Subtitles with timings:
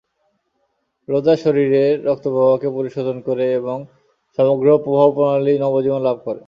[1.07, 3.77] রোজা শরীরের রক্তপ্রবাহকে পরিশোধন করে এবং
[4.39, 6.39] সমগ্র প্রবাহপ্রণালি নবজীবন লাভ করে।